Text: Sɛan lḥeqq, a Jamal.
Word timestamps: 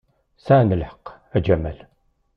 Sɛan 0.45 0.77
lḥeqq, 0.81 1.05
a 1.35 1.37
Jamal. 1.45 1.79